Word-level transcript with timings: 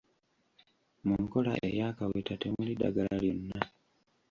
Mu 1.05 1.13
nkola 1.23 1.51
ey’akaweta 1.69 2.33
temuli 2.41 2.73
ddagala 2.75 3.15
lyonna. 3.23 3.59